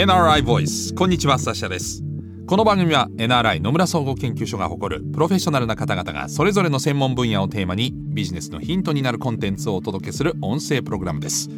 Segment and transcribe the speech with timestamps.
[0.00, 0.94] NRI ボイス。
[0.94, 2.02] こんにちはサシャです。
[2.46, 11.50] この番組は NRI 野村総合研究所が誇るプロフェッショナルな方々がそれぞれの専門分野をテーマにビジネスのヒントになるコンテンツをお届けする音声プログラムです。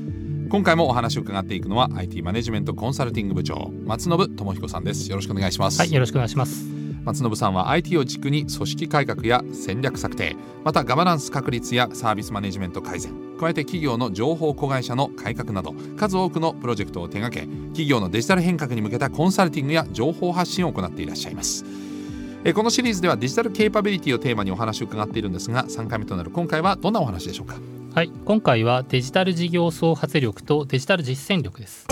[0.51, 5.09] 今回もお話を伺っていくのは IT マネジメントコンサルティング部長松信智彦さんです。
[5.09, 5.79] よろしくお願いします。
[5.79, 6.82] はいよろしくお願いします。
[7.05, 21.65] 松信さんは IT を軸に組織改革や戦略策定またガバナンス確立やサービスマネジメント改善加えて企業の情報子会社の改革など数多くのプロジェクトを手掛け企業のデジタル変革に向けたコンサルティングや情報発信を行っていらっしゃいます。
[22.55, 27.55] このシリーズではデジタルケーパビリティをテーマにお話を伺っているんですが3回目となる今回はどんなお話でしょうか？
[27.95, 31.87] はい今回はデジタル事業創発力とデジタル実践力です。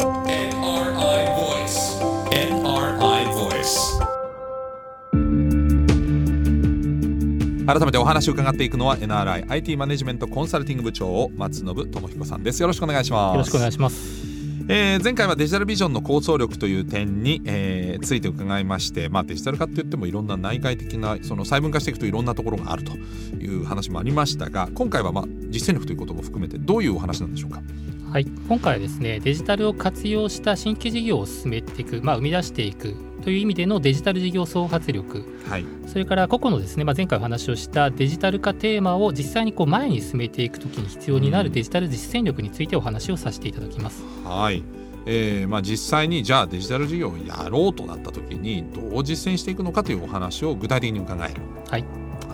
[7.72, 12.60] 改めてお話を伺っていくのは NRIIT マネジメントコンサルティング部長松信智彦さんです。
[12.60, 13.34] よろしくお願いします。
[13.34, 14.28] よろしくお願いします。
[14.68, 22.96] えー、前回はデジタルビジョンの構想力という点に、えー、ついて伺いまして、まあ、デジタル化って言ってもいろんな内外的なその細分化していくといろんなところがあると
[23.36, 27.62] いう話もありましたが今回はまあ実践力ということも含めてどういうお話なんでしょうか？
[28.10, 28.26] はい。
[28.48, 44.02] 今回はですねデジタルを活用した新規事業を進めていく、まあ、生み出していくという意味でのデジタル事業創発力、はい、それから個々のですね、まあ、前回お話をしたデジタル化テーマを実際にこう前に進めていくときに必要になるデジタル実践力についてお話をさせていただきます。
[44.24, 44.62] はい
[45.06, 51.40] えーまあ、実際にじゃあデジタル事業をやろうとなった時にどう実践していくのかというお話を具体的に伺える。
[51.68, 51.84] はい、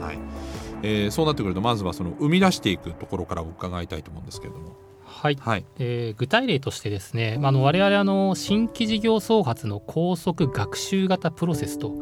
[0.00, 0.18] はい
[0.82, 4.85] えー、そうなってくるとまずはその生み出していくところから伺いたいと思うんですけれども。
[5.16, 11.94] はい、はい、えー、具体例としてですね、まあ、の我々あの新規事業創発の高速学習型プロセスと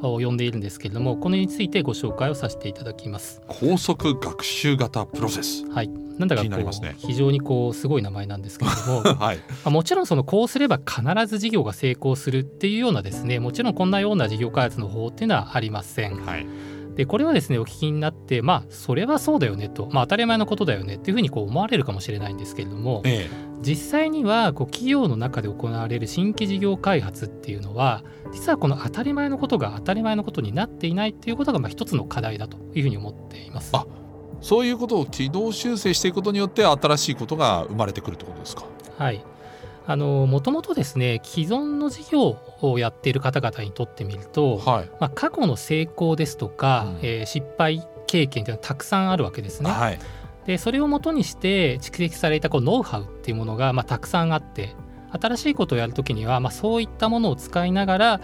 [0.00, 3.42] 呼んでいるんですけれどもこれについてご紹介をさせていただきます。
[3.48, 5.66] 高速学習型プロセス。
[5.70, 5.88] はい。
[5.88, 16.16] なんだかこう、ね、非常にこうすごい名前なんですけれども、 はい、まもちろんそのこうすれば必ず事業が成功するっていうようなですねもちろんこんなような事業開発の方っていうのはありません。
[16.24, 16.46] はい
[17.00, 23.30] でこれはですねお聞きになってまあそれはそうだよねと、まあ、当たり前のことだよねっていうふうにこう思われるかもしれないんですけれども、ええ、
[23.62, 33.70] 実際にはこう企業の中で行われる新規事業開発っていうのは実はこの当たり前のことが当たり前のことになっていないっていうことがまあ一つの課題だというふうに思っています。
[33.74, 33.86] あ
[34.42, 38.64] そういうことを軌道修正していくことによって新しいことが生まれてくるってことですか？
[38.98, 39.24] はい
[39.86, 49.70] もともとですね既存の事業をやっている方々にとってみると、はい、まあ、過去の成功ですとか、うん、えー、失敗経験というのはたくさんあるわけですね。
[49.70, 49.98] はい、
[50.46, 54.74] でそれをもとにして蓄積されたこうノウハウっていうものが、まあ、たくさんあって
[55.12, 58.20] 新しいことをやるときには、まあ、そういったものを使いながら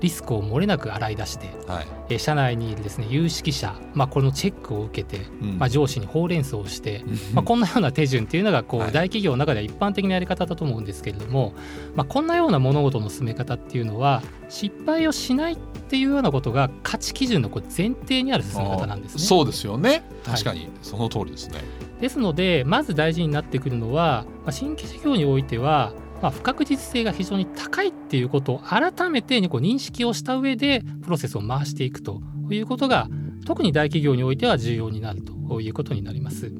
[0.00, 11.54] リスクを漏れなく洗い出して、はい、え社内にいるですね有識者、まあ、このチェックを受けて、うん、まあ、上司にほうれん草をして、まあ、こんなような手順っていうのがこう、はい、大企業の中では一般的なやり方だと思うんですけれども、
[11.94, 15.56] まあ、こんなような物事の進め方っていうのは失敗をしないっ
[15.88, 19.22] ていうようなことが価値基準のこう前提にある進め方なんですね。
[19.22, 20.02] そうですよね。
[20.24, 20.68] 確かに。
[20.82, 25.92] その通りですね、はい、ですのでまず大事になってくるのは、まあ、新規事業においては
[26.22, 33.08] まあ、不確実性が非常に高いっていうことを改めてこう認識をした上でプロセスを回していくということが
[33.44, 36.52] 特に大企業においては重要になるということになります。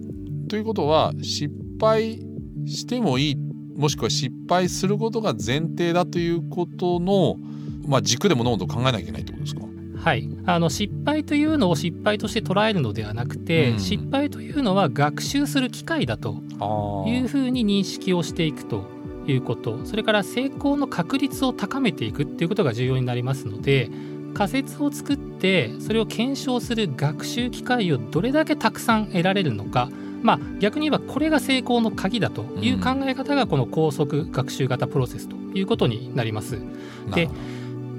[0.49, 2.21] ということは失敗
[2.67, 3.37] してもいい
[3.77, 7.37] もしくは失敗することが前提だということの、
[7.87, 9.63] まあ、軸でものと考えなきゃいけないってことですか？
[9.99, 16.37] はい、あの失敗というのを失敗として捉えるのではなくて、うん、失敗というのは学習する機会だと
[17.09, 18.85] いうふうに認識をしていくと
[19.33, 23.91] いうことそれから成功の確率を高めていくっていうことが重要になりますので
[24.35, 29.89] 仮説を作ってそれを検証する学習機会をどれだけたくさん得られるのか
[30.23, 36.59] まあ、逆に言えばこれが成功の鍵だという考え方がこの高速学習型プロセスということになります。
[37.15, 37.29] で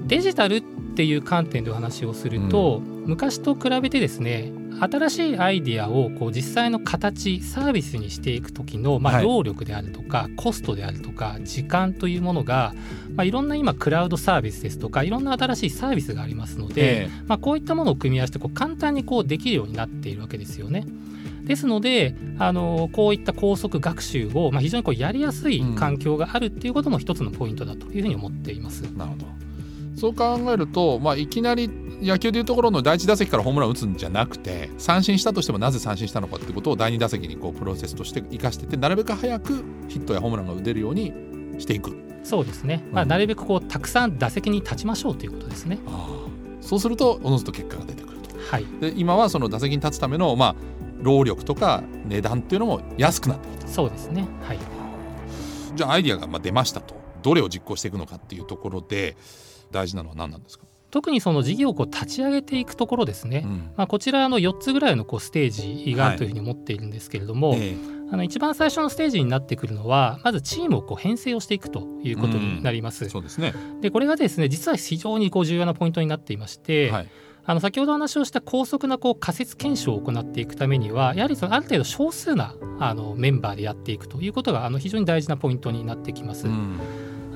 [0.06, 0.62] デジタルっ
[0.94, 12.74] ていう観点でお話をすると、うん、昔と比べてですね新しいアイディアをこう実際の形サービスにしていく時の、まあ、労力であるとか、はい、コストであるとか時間というものが、
[13.14, 20.84] まあ、いろんな今クラウドサービスですとかいろんな新しいサービスがありますので、えー、まあ、こういったものを組み合わせてこう簡単にこうできるようになっているわけですよね。
[21.44, 28.82] ですのであのこういった高速学習を、まあ、非常にこうやりやすい環境があるっていうことも一つのポイントだというふうに思っています。
[28.82, 29.38] なるほど
[29.96, 31.68] そう考えると、まあ、いきなり
[32.00, 41.12] 野球でいうところの第1打席からホームラン打つんじゃなくて三振したとしてもなぜ三振したのかってことを第2打席にこうプロセスとして生かしててなるべく早くヒットやホームランが打てるように
[41.58, 41.96] していく。
[42.24, 45.78] そうですね、まあ、なるべくこうたくさん打席に立ちましょうということですね。
[46.60, 48.36] そうするとおのずと結果が出てくると。
[48.38, 50.54] はい、で今はその打席に立つための、まあ、
[51.00, 53.68] 労力とか値段っていうのも安くなってきた。
[53.68, 54.26] そうですね。
[54.42, 54.58] はい、
[55.74, 56.96] じゃあアイディアがまあ出ましたと。
[57.22, 59.16] どれを実行していくのかっていうところで
[59.72, 60.66] 大事なのは何なんですか？
[60.90, 65.50] 特にその事業をこう立ち上げていくところですね、うん、まあ、こちらの4つぐらいのこうステー
[65.86, 67.62] ジがあるというふうに思っているんですけれども、はいえ。
[67.72, 73.04] ー、あの一番最初のステージになってくるのはまずチームをこう編成をしていくということになります。
[73.04, 73.52] うん、そうですね。
[73.80, 77.08] でこれがですね実は非常にこう重要なポイントになっていまして、はい。
[77.44, 86.46] あの先ほど話をした高速なこう仮説検証を行っていくためにはやはりそのある程度少数なあのメンバーでやっていくということがあの非常に大事なポイントになってきます。
[86.46, 86.78] うん、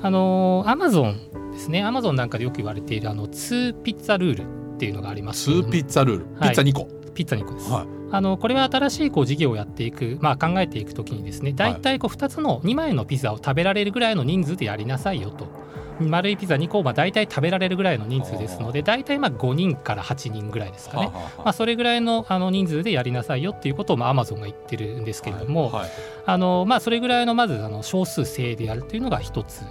[0.03, 1.83] あのアマゾンですね。
[1.83, 5.49] アマゾンなんかでよく言われているあの2ピッツァルールっていうのがあります。
[5.49, 7.03] 2ピッツァルール、ピッツァ2個。
[7.13, 15.47] ピッツァ2個です、はい、あのこれは新しいこう事業をやっていく、まあ、考えていくときにですね大体こう2つの2枚のピザを食べられるぐらいの人数でやりなさいよと。
[15.99, 25.71] 丸いピザ2個は大体食べられるぐらいの人数ですので大体まあ5人から8人ぐらいですかね、まあ、それぐらいのあの人数でやりなさいよっていうことをアマゾンが言ってるんですけれども、
[26.25, 29.61] あのまあ、それぐらいのまずあの少数制でやるというのが一つ。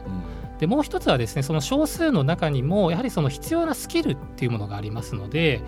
[0.63, 5.61] でもう一つはですねその少数の中にもやはりその必要なスキルっていうものがありますので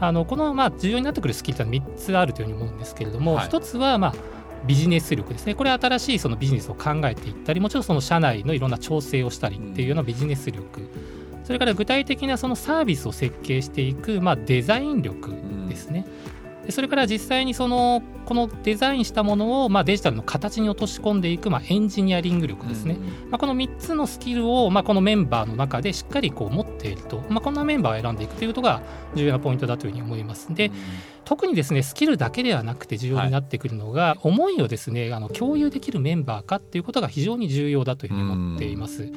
[0.00, 4.14] あのこのまあ重要になってくるスキルって3つあるというふうに思うんですけれども、はい、1つはまあ
[4.66, 5.54] ビジネス力ですね。
[5.54, 10.88] これは新しいそのビジネスを考えていったりもちろんその社内のいろんな調整をしたりっていうようなビジネス力、
[11.44, 15.34] それから具体的なそのサービスを設計していく、まあ、デザイン力
[15.68, 16.06] ですね。
[16.68, 22.98] でそれから実際にそのこのデザインしたものをまあデジタルの形に落とし込んでいくまあエンジニアリング力ですね、
[23.30, 28.82] まあ、この3つのスキルをまあこのメンバーの中でしっかりこう持っていると、まあ、こんなメンバーを選んでいくということが
[29.14, 30.52] 重要なポイントだというふうに思います。
[30.54, 30.70] で
[31.24, 39.10] 特にですねスキルだけではなくて重要になってくるのが、はい、思いをですねあの共有できるメンバーかっていうことが非常に重要だというふうに思っています。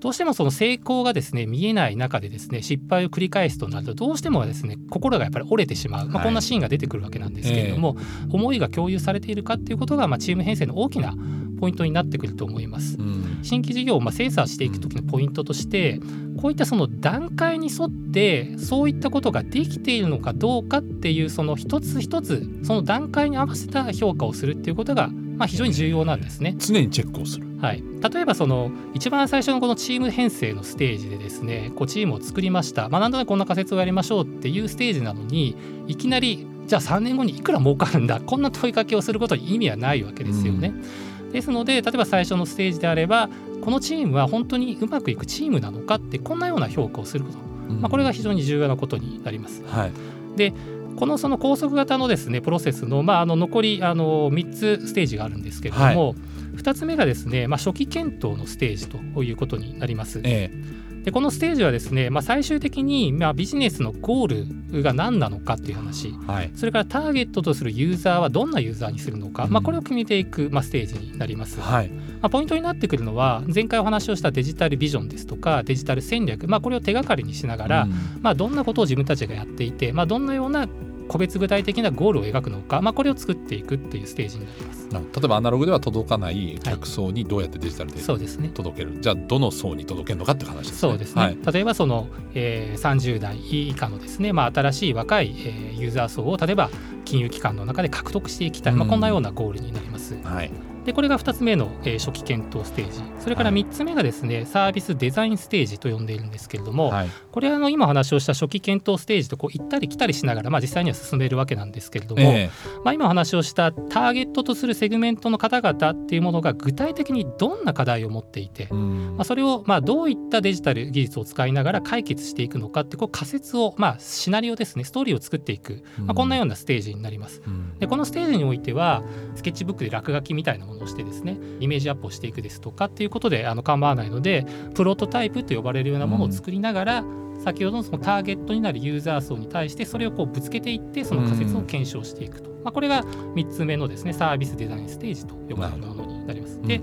[0.00, 8.26] どうしてもその成功がですね見えない中でですね失敗を繰り返すとなるとどうしてもですね心がやっぱり折れてしまう、まあ、こんなシーンが出てくるわけなんですけれども、はいえ。
[8.28, 11.14] ー、思いが共有されているかっていうことが、まあ、チーム編成の大きな
[11.58, 12.96] ポイントになってくると思います。
[12.98, 16.00] うん、新規事業をまあ精査していく時のポイントとして
[16.40, 26.54] こういったその段階に沿ってそういったことができているのかどうかっていうその一つ一つその段階に合わせた評価をするっていうことがまあ非常に重要なんですね。
[26.58, 27.82] 常にチェックをするはい、
[28.12, 35.56] 例えばその一番最初のこのチーム編成のステージでですねこうチームを作りました、まあ、なんとなくこんな仮説をやりましょうっていうステージなのに
[35.86, 38.20] いきなりじゃあ3年後にいくら儲かるんだ？
[38.20, 40.74] こんな問いかけをすることに意味はないわけですよね。
[41.22, 43.30] うん、ですので例えば最初のステージであれば
[43.62, 47.38] このチームは本当にうまくいくチームなのかってこんなような評価をすること、
[47.72, 49.62] まあ、これが非常に重要なことになります。
[49.64, 49.92] はい、
[50.36, 50.52] で
[50.96, 56.16] このその高速型のですねプロセスの,、まあ、あの残りあの3つステージがあるんですけれども、はい
[56.56, 60.20] 2つ目がですね、まあ、初期検討のステージということになります。
[60.24, 71.60] ええ、でこのステージはですね、まあ、最終的に、まあ、ビジネスのゴールが何なのかっていう話、はい、それからターゲットとするユーザーはどんなユーザーにするのか、うん、まあ、これを決めていく、まあ、ステージになります。
[71.60, 80.66] はい、まあ、ポイントになってくるのは前回お話をしたデジタルビジョンですとかデジタル戦略、まあ、これを手がかりにしながら、うん、まあ、どんなことを自分たちがやっていて、まあ、どんなような
[81.08, 84.88] 個別具体的なゴールを描くのか、まあ、これを作っていくっていうステージになります。
[84.90, 90.78] 例えばアナログでは届かない客層にどうやってデジタルで届ける、はい、じゃあどの層に届けるのかって話ですね。
[90.78, 96.70] そうですね、はい、例えばその、えー、30代以下のですね、まあ、新しい若い、えー、ユーザー層を例えば
[97.04, 100.16] 金融機関の中で獲得していきたい、まあ、こんなようなゴールになります。
[100.22, 100.50] はい
[100.86, 103.02] でこれが2つ目の、えー、初期検討ステージ。
[103.20, 127.42] それから3つ目がですね、はい、サービスデザインステージと呼んでいるんですけれども、はい、これはあの今話をした初期検討ステージとこう行ったり来たりしながら、まあ、実際には進めるわけなんですけれども、えー、まあ、今話をしたターゲットとするセグメントの方々っていうものが具体的にどんな課題を持っていて、まあ、それをまあどういったデジタル技術を使いながら解決していくのかってこう仮説を、まあ、シナリオですねストーリーを作っていく、まあ、こんなようなステージになります。
[127.80, 129.02] でこのステージにおいては
[129.34, 146.60] スケッチブックで落書きみたいなものをしてですねイメージアップをしていくですとかっていうことであの構わないのでプロトタイプと呼ばれるようなものを作りながら、うん、先ほどのそのターゲットになるユーザー層に対してそれをこうぶつけていってその仮説を検証していくと、うん、まあ、これが3つ目のですねサービスデザインステージと呼ばれるものになります。
[146.62, 146.80] で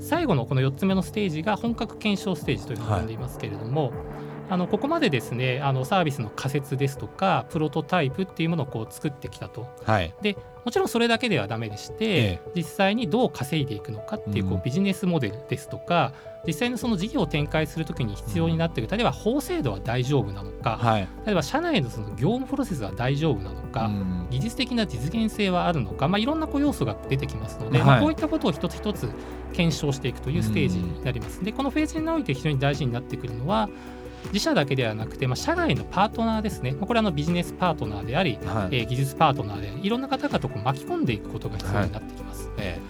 [0.00, 16.12] 最後のこの4つ目のステージが本格検証ステージというのを呼んでいますけれども、はいあのここまでですねあのサービスの仮説ですとかプロトタイプっていうものをこう作ってきたと、はい、でもちろんそれだけではダメでして、ええ、実際にどう稼いでいくのかっていうこうビジネスモデルですとか、
[16.42, 29.08] うん、実際のその事業を展開するときに必要になっている例えば法制度は大丈夫なのか、はい、例えば社内のその業務プロセスは大丈夫なのか、うん、技術的な実現性はあるのか、まあ、いろんなこう要素が出てきますので、はい、まあ、こういったことを一つ一つ
[29.52, 31.42] 検証していくというステージになります。
[31.44, 33.68] でこのフェーズにおいて非常に大事になってくるのは
[34.26, 42.48] 自社だけではなくて、まあ、社外のパートナーですね、まあ、これはあのビジネスパートナーであり、はい、えー、技術パートナーでありいろんな方々を巻き込んでいくことが必要になってきます。
[42.48, 42.80] はい、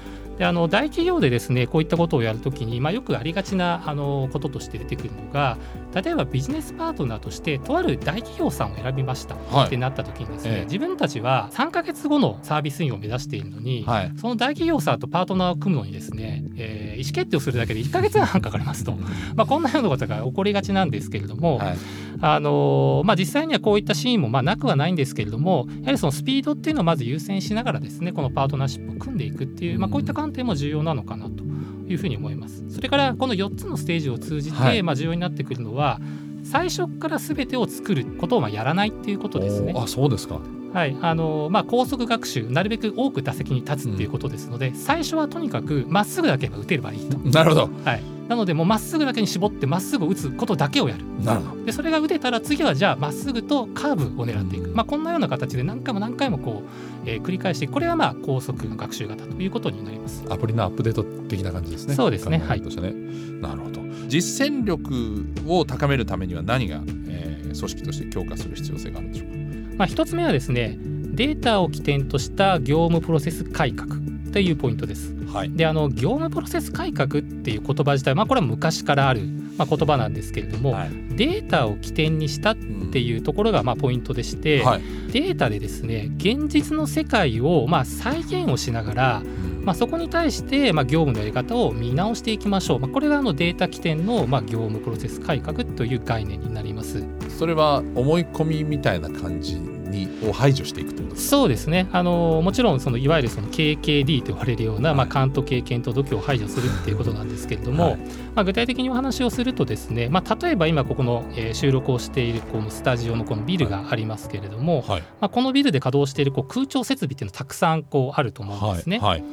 [0.41, 5.59] であの大企業でですねこういったことをやるときに、まあ、よくありがちなあのこととして出てくるのが
[5.95, 18.93] 例えばビジネスパートナーとしてとある大企業さんを選びましたってなったときにですね、はい、自分たちは3か月後のサービスインを目指しているのに、はい、その大企業さんとパートナーを組むのにですね、えー、意思決定をするだけで1か月半かかりますと、
[19.35, 21.79] まあ、こんなようなことが起こりがちなんですけれども、はい、
[22.23, 31.45] あのまあ、実際にはこういったシーンもまあなくはないんですけれどもやはりそのスピードっていうのをまず優先しながらですねこのパートナーシップを組んでいくっていう、まあ、こういった観点も重要なのかなと
[31.89, 32.65] いうふうに思います。
[32.71, 36.01] それからこの4つのステージを通じて、まあ重要になってくるのは
[36.45, 39.75] 最初から全てを作ることをまあやらないっていうことですね。
[39.77, 40.41] あそうですか
[40.73, 47.19] はいあのまあ、高速学習なるべく多く打席に立つっていうことですので、うん、最初はとにかくまっすぐだけ打てればいいと。
[47.19, 51.05] なるほど、はい、なのでもうまっすぐだけに絞ってまっすぐ打つことだけをやる。
[51.25, 51.65] なるほど。
[51.65, 56.63] でそれが打てたら次はじゃあまっすぐとカーブを狙っていく、まあ、こんなような形で何回も何回もこ
[57.05, 60.25] う、えー、繰り返してこれはまあ高速の学習型ということになります。
[60.31, 61.95] アプリのアップデート的な感じですね。
[61.95, 62.39] そうですね。
[62.39, 62.61] はい。
[62.61, 63.81] なるほど。
[64.07, 69.40] 実践力を高めるためには何が、えー、組織として強化する必要性があるんでしょうか？
[69.81, 73.97] まあ、一つ目はですねデータを起点とした業務プロセス改革
[74.31, 75.15] というポイントです。
[75.33, 79.23] はい、であの業務プロセス改革っていう言葉自体、まあ、これは昔からある、
[79.57, 89.23] まあ、言葉なんですけれども、はい、データを起点にしたっていうところがまあポイントでして、はい、データでですね現実の世界をまあ再現をしながら、
[89.63, 97.05] まあ、そこに対してまあ業務のやり方を見直していきましょう、まあ、これがあのデータ起点のまあ業務プロセス改革という概念になります。
[97.39, 101.21] それは思い込みみたいな感じにを排除していくということ。
[101.21, 101.89] そうですね。
[101.93, 108.05] あのもちろんそのいわゆるその KKD と呼ばれるような、はい、まあ、勘と経験と度胸を排除するっていうことなんですけれども、はい、ま
[108.37, 118.99] あ、具体的にお話をするとですね、まあ、例えば今ここの、えー、収録をしているこのスタジオのこのビルがありますけれども、はい、まあ、このビルで稼働しているこう空調設備っていうのはたくさんこうあると思うんですね。
[118.99, 119.25] はい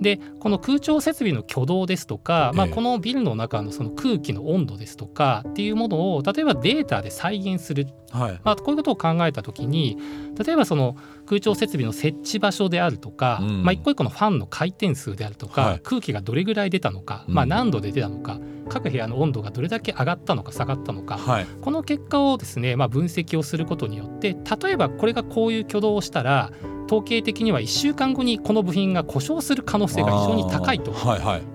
[0.00, 9.98] でこの空調設備の挙動ですとか、まあ、このビルの中のその空気の温度ですとかっていうものを例えばデータで再現する、はい、まあ、こういうことを考えた時に
[10.38, 18.38] 例えばその空調設備の設置場所であるとか、うん、まあ、一個一個のファンの回転数であるとか、はい、空気がどれぐらい出たのか、まあ、何度で出たのか、
[18.68, 26.52] 各部屋の温度がどれだけ上がったのか下がったのか、はい、この結果をですね、まあ、分析をすることによって例えばこれがこういう挙動をしたら
[26.88, 30.92] 統計的には1週間後にこの部品が故障する可能性が非常に高いと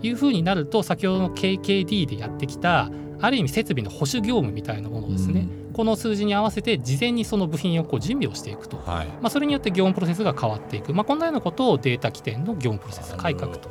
[0.04, 13.70] いうふうになると先ほどの KKD でやってきたある意味設備の保守業務みたいなものをですね、うん、この数字に合わせて事前にその部品をこう準備をしていくと、はい、まあ、それによって業務プロセスが変わっていく、まあ、こんなようなことをデータ起点の業務プロセス改革と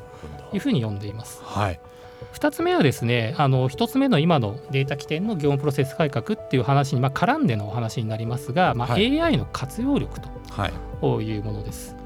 [0.53, 1.41] いうふうに呼んでいます。
[1.45, 1.81] はい
[2.33, 10.29] 2つ目はですねあの1つ目の今のデータ起点の業務プロセス改革っていう話に、まあ、絡んでのお話になりますが、まあ、AI の活用力と
[11.21, 11.39] い。
[11.39, 11.95] うものです。
[11.95, 12.03] はい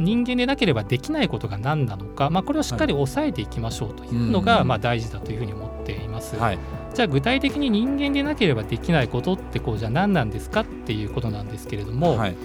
[0.00, 6.36] 人間でなければできないことが何なのか、まあ、これをしっかり抑えていきましょうというのが、まあ、大事だというふうに思っています。
[6.36, 6.58] はい、
[6.94, 12.36] じゃあ具体的に人間でなければできないことってこうじゃあ何なんですかっていうことなんですけれども、はい、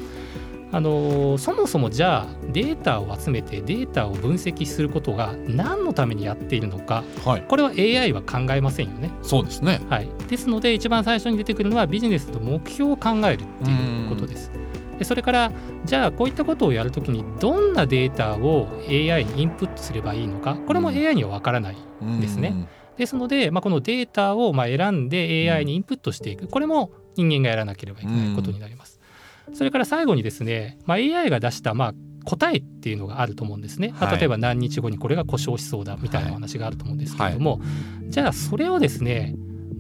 [0.72, 9.12] あのそもそもじゃあデータを集めてデータを分析することが何のためにやっているのか、はい、これは AI は考えませんよね。
[9.22, 14.52] そうですね、はい、ですので一番最初に出てくるのはビジネスの目標を考えるっていうことです。
[14.98, 15.52] でそれから
[15.84, 22.68] じゃあこういったことをやるときにどんなデータを AI にインプットすればいいのかこれも AI には分からないんですね。
[22.98, 29.00] ですので、まあ、このデータをまあ選んで AI にインプットしていくこれも人間がやらなければいけないことになります。
[29.54, 31.94] それから最後にですね、まあ、AI が出したまあ
[32.26, 37.60] 答えっていうのがあると思うんですね、はい、例えば何日後にこれが故障しそうだみたいな話があると思うんですけれども、はい。
[37.60, 37.66] は
[38.08, 39.36] い、じゃあそれをですね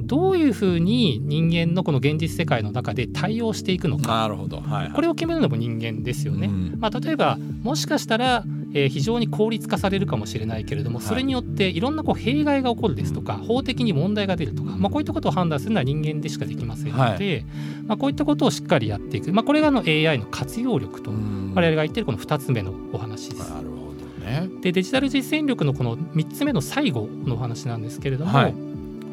[0.05, 4.19] どういうふうに人間のこの現実世界の中で対応していくのか。
[4.19, 6.47] なるほど、はいはい、これを決めるのも人間ですよね。
[6.47, 8.43] うん、まあ、例えばもしかしたら
[8.75, 17.45] えー、非常に効率化されるかもしれないけれどもそれによっていろんなこう弊害が起こるですとか法的に問題が出るとか、まあ、こういったことを判断するのは人間でしかできませんので、はい、
[17.87, 23.49] まあ、こういったことをしっかりやっていく、まあ、これがの AI の活用力と我々が言っているこの2つ目のお話です。
[23.49, 28.57] なるほどね、でデジタル実践力のこの3つ目の最後のお話なんですけれども、はい、こ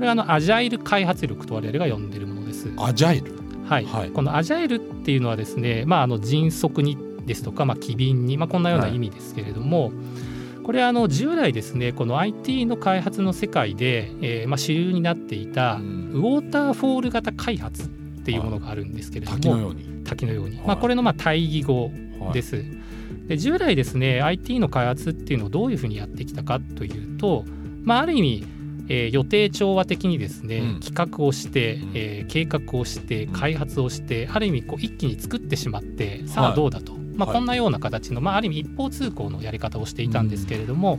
[0.00, 2.73] れはあのアジャイル開発力と我々が呼んでいるものです。
[2.78, 3.42] アジャイル？
[3.69, 9.93] はい、はい、このアジャイルっていうのはですね、まあ、あの迅速にですとか、まあ、機敏に、まあ、こんなような意味ですけれども、はい
[10.62, 17.87] これはあの従来ですねこの IT の開発の世界で、えー、まあ主流になっていたウォーターフォール型開発っ
[18.25, 20.05] ていうものがあるんですけれども、滝のように。
[20.05, 21.91] 滝のように、まあ、これのまあ対義語
[22.33, 22.64] です。
[23.26, 27.45] で従来ですね IT の開発っていうのをどういうふうにやってきたかというと、
[27.83, 28.47] まあ、ある意味
[28.88, 40.99] えー、予定調和的にですね、うん、企画をして、えー、計画をして開発をしてある意味こう一気に作ってしまってさあどうだとまあ、こんなような形の、まあ、ある意味一方通行のやり方をしていたんですけれども、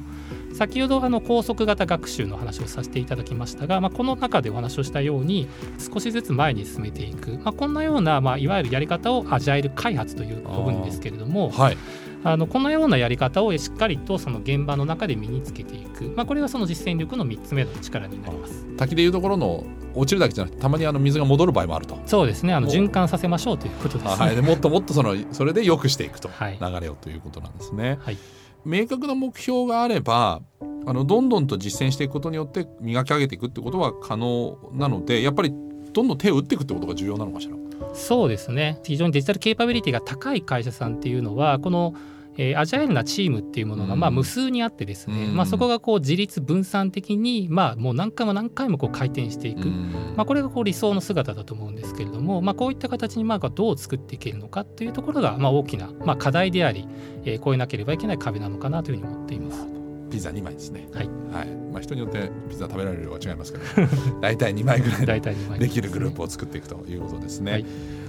[0.54, 5.48] 先ほどあの高速型学習の話をさせていただきましたが、まあ、この中でお話をしたように
[5.80, 11.78] 少しずつ前に進めていく、まあ、こんなような、まあ、いわゆるやり方をアジャイル開発という部分ですけれども、はい、
[12.24, 18.66] あのこのようなやり方をしっかりとその現場の中で身につけていく、まあ、これがその実践力の3つ目の力になります。
[18.78, 19.64] 滝でいうところの
[19.94, 22.00] 落ちるだけじゃなくてたまにあの水が戻る場合もあると。
[22.06, 22.54] そうですね。
[22.54, 27.98] あの循環させましょうということです、ね、はい、でもっともっとそのそれで良くしていくと、流れをということなんですね。
[28.02, 28.18] はい、
[28.66, 30.42] 明確な目標があれば
[30.86, 35.54] あのどんどんと実践していくことによって磨き上げていくってことは可能なのでやっぱり
[35.94, 37.56] どんどん手を打っていくってことが重要なのかしら
[37.94, 38.80] そうですね。
[38.84, 41.94] 非常にデジタルケーパビリティが高い会社さんっていうのはこの
[42.38, 56.88] えー、アジャイルなチームっていうものがまあ無数にあってですね、うん、まあ、そこがこう自立分散的にまあもう何回も何回もこう回転していく、うん、まあ、これがこう理想の姿だと思うんですけれども、まあ、こういった形にまあどう作っていけるのかというところがまあ大きなまあ課題であり、
[57.24, 59.83] えー、超えなければいけない壁なのかなというふうに思っています。
[60.14, 60.88] ピザ2枚ですね。
[60.94, 61.08] はい。
[61.34, 61.48] はい。
[61.72, 63.66] まあ人によってピザ食べられる量は違いますけど、
[64.22, 65.22] 大体2枚ぐらい
[65.58, 67.52] できるグループを作っていくということですね。
[67.52, 67.66] はい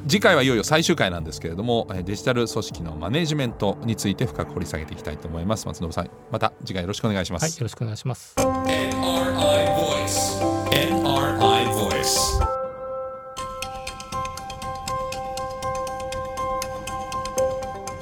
[0.07, 8.93] 次回はいよいよ最終回なんですけれどもデジタル組織のマネジメントについて深く掘り下げていきたいと思います松信さんまた次回よろしくお願いします、はい、よろしくお願いします NRI
[9.79, 10.43] Voice
[10.73, 12.64] NRI Voice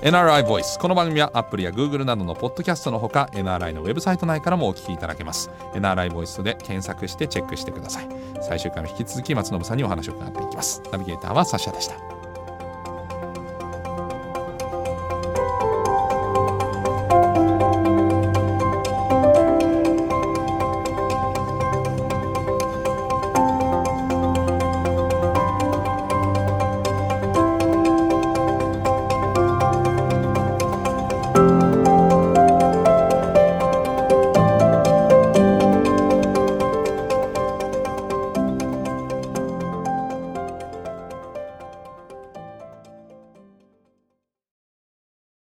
[0.03, 5.49] NRI Voice この番組は Apple や Google などのポッドキャストのほか NRI のウェブサイト内からもお聞きいただけます。
[5.75, 8.09] NRI ボイスで検索してチェックしてください。
[8.41, 10.83] 最終回も引き続き松信さんにお話を伺っていきます。
[10.91, 12.12] ナビゲーターはサシャでした。